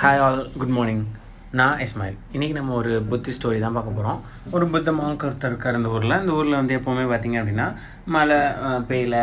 [0.00, 1.19] Hi all, good morning.
[1.58, 2.18] நான் இஸ்மாயில்.
[2.34, 4.18] இன்றைக்கி நம்ம ஒரு புத்தி ஸ்டோரி தான் பார்க்க போகிறோம்
[4.56, 6.14] ஒரு புத்த மாங்க் ஒருத்தர் இருக்கார் இந்த ஊரில்.
[6.22, 7.66] இந்த ஊரில் வந்து எப்போவுமே பார்த்தீங்க அப்படின்னா
[8.14, 8.36] மழை
[8.90, 9.16] பெய்யல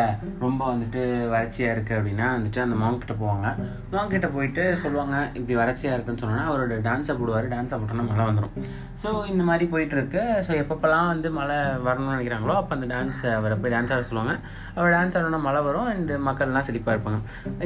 [0.43, 1.01] ரொம்ப வந்துட்டு
[1.33, 3.47] வறட்சியாக இருக்குது அப்படின்னா வந்துட்டு அந்த மாங்க் போவாங்க.
[3.93, 7.47] மாங்க்கிட்ட போயிட்டு சொல்லுவாங்க இப்படி வறட்சியாக இருக்குன்னு சொன்னோன்னா அவரோட டான்ஸை போடுவார்.
[7.55, 8.67] டான்ஸை போட்டோன்னா மழை வந்துடும்
[9.03, 11.57] ஸோ இந்த மாதிரி போயிட்டுருக்கு ஸோ எப்பப்பெல்லாம் வந்து மழை
[11.87, 14.35] வரணும்னு நினைக்கிறாங்களோ அப்போ அந்த டான்ஸ் அவரை போய் டான்ஸ் ஆட சொல்லுவாங்க.
[14.77, 17.21] அவர் டான்ஸ் ஆடணும்னா மழை வரும் அண்ட் மக்கள்லாம் செழிப்பாக இருப்பாங்க.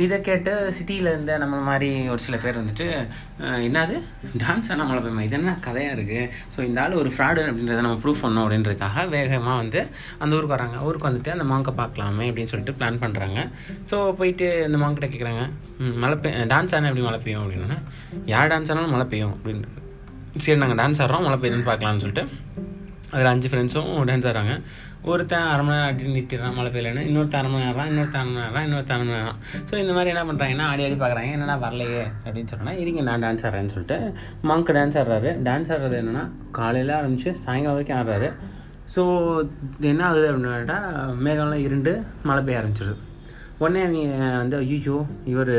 [0.06, 2.90] இதை கேட்டு சிட்டியில் இருந்த நம்ம மாதிரி ஒரு சில பேர் வந்துட்டு
[3.70, 3.98] என்னது?
[4.52, 5.26] டான்ஸ் ஆனால் மழை பெய்யுமா?
[5.30, 6.24] இது என்ன கதையாக இருக்குது
[6.54, 9.82] ஸோ இந்த ஆள் ஒரு ஃப்ராடு அப்படின்றத நம்ம ப்ரூவ் பண்ணோம் அப்படின்றதுக்காக வேகமாக வந்து
[10.22, 10.78] அந்த ஊருக்கு வராங்க.
[10.88, 13.40] ஊருக்கு வந்துட்டு அந்த மாங்கை பார்க்கலாமே அப்படின்னு சொல்லிட்டு பிளான் பண்ணுறாங்க
[13.92, 15.44] ஸோ போயிட்டு அந்த மாங்கிட்ட கேட்குறாங்க
[16.04, 17.78] மழை பெய் டான்ஸ் ஆனால் எப்படி மழை பெய்யும் அப்படின்னா
[18.34, 19.70] யார் டான்ஸ் ஆனாலும் மழை பெய்யும் அப்படின்னு.
[20.44, 22.26] சரி நாங்கள் டான்ஸ் ஆடுறோம் மழை பெய்யுதுன்னு பார்க்கலாம்னு சொல்லிட்டு.
[23.14, 24.54] அதில் அஞ்சு ஃப்ரெண்ட்ஸும் டான்ஸ் ஆடுறாங்க.
[25.12, 27.04] ஒருத்தன் அரை மணி நேரம் ஆடி நிறுத்திடுறான் மழை பெய்யலன்னு.
[27.10, 29.40] இன்னொருத்தன் அரை மணி நேரம் இன்னொருத்தன் அரை மணி நேரம் இன்னொருத்தன் அரை மணி நேரம்
[29.70, 33.46] ஸோ இந்த மாதிரி என்ன பண்ணுறாங்கன்னா ஆடி ஆடி பார்க்குறாங்க என்னடா வரலையே அப்படின்னு சொன்னா இருங்க நான் டான்ஸ்
[33.48, 34.00] ஆடுறேன்னு சொல்லிட்டு
[34.52, 35.32] மங்க் டான்ஸ் ஆடுறாரு.
[35.50, 36.26] டான்ஸ் ஆடுறது என்னென்னா
[36.60, 38.30] காலையில் ஆரம்பித்து சாயங்காலம் வரைக்கும் ஆடுறாரு.
[38.96, 39.04] ஸோ
[39.92, 40.80] என்ன ஆகுது அப்படின்னா
[41.28, 41.94] மேகம்லாம் இருண்டு
[42.30, 42.98] மழை பெய்ய ஆரம்பிச்சிடுது
[43.64, 44.96] உடனே அவங்க வந்து ஐயோ
[45.32, 45.54] இவர்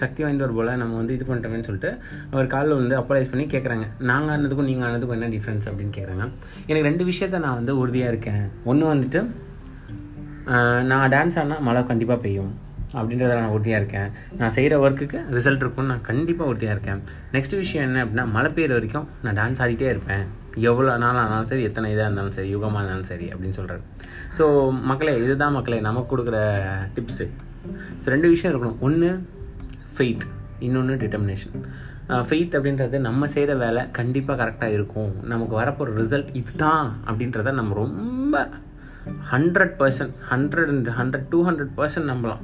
[0.00, 1.90] சக்தி வாய்ந்தவர் போல் நம்ம வந்து இது பண்ணிட்டோமேன்னு சொல்லிட்டு
[2.32, 6.24] அவர் காலில் வந்து அப்ளைஸ் பண்ணி கேட்குறாங்க நாங்கள் ஆனதுக்கும் நீங்கள் ஆனதுக்கும் என்ன டிஃப்ரென்ஸ் அப்படின்னு கேட்குறாங்க
[6.68, 8.42] எனக்கு ரெண்டு விஷயத்த நான் வந்து உறுதியாக இருக்கேன்.
[8.70, 9.20] ஒன்று வந்துட்டு
[10.90, 12.52] நான் டான்ஸ் ஆடினா மழை கண்டிப்பாக பெய்யும்
[12.98, 14.10] அப்படின்றத நான் உறுதியாக இருக்கேன்.
[14.40, 17.00] நான் செய்கிற ஒர்க்குக்கு ரிசல்ட் இருக்கும்னு நான் கண்டிப்பாக உறுதியாக இருக்கேன்.
[17.34, 20.24] நெக்ஸ்ட் விஷயம் என்ன அப்படின்னா மழை பெய்கிற வரைக்கும் நான் டான்ஸ் ஆடிட்டே இருப்பேன்.
[20.68, 23.82] எவ்வளோ நாள் ஆனாலும் சரி எத்தனை இதாக இருந்தாலும் சரி யுகமாக இருந்தாலும் சரி அப்படின்னு சொல்கிறாரு
[24.38, 24.44] ஸோ
[24.90, 26.38] மக்களே இதுதான் மக்களே நமக்கு கொடுக்குற
[26.96, 27.26] டிப்ஸு
[28.02, 28.80] ஸோ ரெண்டு விஷயம் இருக்கணும்.
[28.88, 29.10] ஒன்று
[29.96, 30.26] ஃபெய்த்
[30.66, 31.56] இன்னொன்று டிட்டர்மினேஷன்
[32.28, 35.12] ஃபெய்த் அப்படின்றது நம்ம செய்கிற வேலை கண்டிப்பாக கரெக்டாக இருக்கும்.
[35.32, 38.40] நமக்கு வரப்போகிற ரிசல்ட் இதுதான் அப்படின்றத நம்ம ரொம்ப
[39.32, 42.42] hundred percent hundred and hundred two hundred percent நம்பலாம்.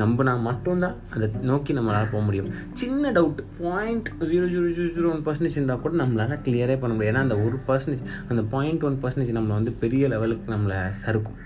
[0.00, 2.48] நம்பினா மட்டும்தான் அதை நோக்கி நம்மளால் போக முடியும்.
[2.80, 7.12] சின்ன doubt point zero zero zero zero one percentage இருந்தால் கூட நம்மளால் கிளியரே பண்ண முடியாது.
[7.14, 11.38] ஏன்னா அந்த ஒரு பர்சன்டேஜ் அந்த பாயிண்ட் ஒன் பர்சன்டேஜ் நம்மளை வந்து பெரிய லெவலுக்கு நம்மளை சறுக்கும்.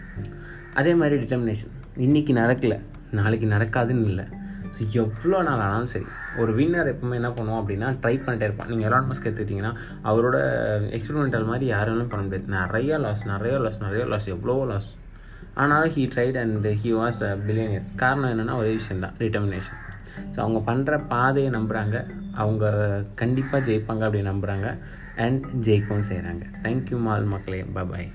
[0.81, 1.75] அதே மாதிரி டிட்டர்மினேஷன்
[2.06, 2.78] இன்றைக்கி நடக்கலை.
[3.21, 4.27] நாளைக்கு நடக்காதுன்னு இல்லை.
[4.77, 6.07] ஸோ எவ்வளோ நாள் ஆனாலும் சரி
[6.41, 8.71] ஒரு வின்னர் எப்பவுமே என்ன பண்ணுவோம் அப்படின்னா ட்ரை பண்ணிட்டே இருப்பான்.
[8.71, 9.73] நீங்கள் எலான் மஸ்க் எடுத்துக்கிட்டிங்கன்னா
[10.11, 10.37] அவரோட
[10.99, 12.49] எக்ஸ்பெரிமெண்டல் மாதிரி யாராலும் பண்ண முடியாது.
[12.59, 14.91] நிறைய லாஸ் நிறைய லாஸ் நிறைய லாஸ் எவ்வளோ லாஸ்
[15.63, 19.81] ஆனால் he tried and he was a billionaire காரணம் என்னென்னா ஒரே விஷயம் தான் டிட்டர்மினேஷன்
[20.33, 21.97] ஸோ அவங்க பண்ணுற பாதையை நம்புகிறாங்க
[22.43, 22.65] அவங்க
[23.21, 24.69] கண்டிப்பாக ஜெயிப்பாங்க அப்படின்னு நம்புகிறாங்க
[25.25, 27.61] அண்ட் ஜெயிக்கவும் செய்கிறாங்க தேங்க்யூ மால் மக்களே.
[27.77, 28.11] பாய்